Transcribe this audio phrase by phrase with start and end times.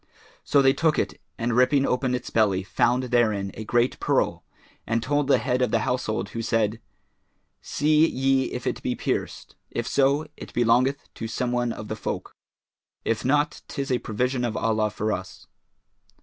[0.43, 4.43] So they took it and ripping open its belly, found therein a great pearl
[4.87, 6.81] and told the head of the household who said,
[7.61, 11.95] "See ye if it be pierced: if so, it belongeth to some one of the
[11.95, 12.33] folk;
[13.05, 15.45] if not, 'tis a provision of Allah for us."